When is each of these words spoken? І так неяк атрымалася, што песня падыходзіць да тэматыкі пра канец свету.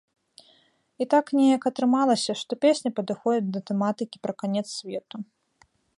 І 1.03 1.05
так 1.11 1.25
неяк 1.39 1.67
атрымалася, 1.71 2.31
што 2.41 2.53
песня 2.65 2.89
падыходзіць 3.01 3.53
да 3.59 3.61
тэматыкі 3.71 4.17
пра 4.25 4.33
канец 4.41 4.65
свету. 4.79 5.15